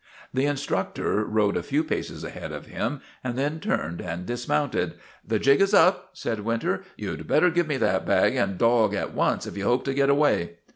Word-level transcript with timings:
The 0.33 0.47
instructor 0.47 1.23
rode 1.23 1.55
a 1.55 1.61
few 1.61 1.83
paces 1.83 2.23
ahead 2.23 2.51
of 2.51 2.65
him 2.65 3.01
and 3.23 3.37
then 3.37 3.59
turned 3.59 4.01
and 4.01 4.25
dismounted. 4.25 4.95
"The 5.23 5.37
jig 5.37 5.61
is 5.61 5.75
up," 5.75 6.09
said 6.13 6.39
Winter. 6.39 6.81
"You'd 6.97 7.27
better 7.27 7.51
give 7.51 7.67
me 7.67 7.77
that 7.77 8.07
bag 8.07 8.35
and 8.35 8.57
dog 8.57 8.95
at 8.95 9.13
once 9.13 9.45
if 9.45 9.55
you 9.55 9.65
hope 9.65 9.83
to 9.85 9.93
get 9.93 10.09
away." 10.09 10.57